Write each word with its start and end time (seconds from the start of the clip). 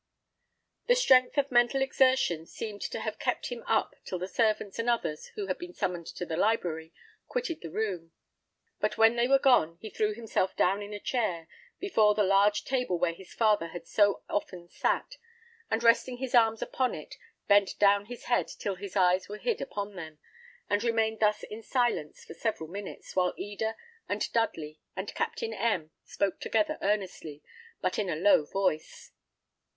The 0.87 0.95
strength 0.95 1.37
of 1.37 1.51
mental 1.51 1.79
exertion 1.79 2.47
seemed 2.47 2.81
to 2.81 3.01
have 3.01 3.19
kept 3.19 3.49
him 3.49 3.61
up 3.67 3.95
till 4.03 4.17
the 4.17 4.27
servants 4.27 4.79
and 4.79 4.89
others, 4.89 5.27
who 5.35 5.45
had 5.45 5.59
been 5.59 5.75
summoned 5.75 6.07
to 6.07 6.25
the 6.25 6.35
library, 6.37 6.91
quitted 7.27 7.61
the 7.61 7.69
room; 7.69 8.11
but 8.79 8.97
when 8.97 9.15
they 9.15 9.27
were 9.27 9.37
gone, 9.37 9.77
he 9.79 9.91
threw 9.91 10.15
himself 10.15 10.55
down 10.55 10.81
in 10.81 10.91
a 10.91 10.99
chair, 10.99 11.47
before 11.79 12.15
the 12.15 12.23
large 12.23 12.63
table 12.65 12.97
where 12.97 13.13
his 13.13 13.31
father 13.35 13.67
had 13.67 13.85
so 13.85 14.23
often 14.27 14.67
sat, 14.67 15.17
and 15.69 15.83
resting 15.83 16.17
his 16.17 16.33
arms 16.33 16.63
upon 16.63 16.95
it, 16.95 17.13
bent 17.47 17.77
down 17.77 18.05
his 18.07 18.23
head 18.23 18.47
till 18.47 18.77
his 18.77 18.95
eyes 18.95 19.29
were 19.29 19.37
hid 19.37 19.61
upon 19.61 19.93
them, 19.93 20.17
and 20.67 20.83
remained 20.83 21.19
thus 21.19 21.43
in 21.43 21.61
silence 21.61 22.25
for 22.25 22.33
several 22.33 22.67
minutes, 22.67 23.15
while 23.15 23.35
Eda, 23.37 23.75
and 24.09 24.33
Dudley, 24.33 24.79
and 24.95 25.13
Captain 25.13 25.53
M, 25.53 25.91
spoke 26.03 26.39
together 26.39 26.79
earnestly, 26.81 27.43
but 27.81 27.99
in 27.99 28.09
a 28.09 28.15
low 28.15 28.45
voice. 28.45 29.11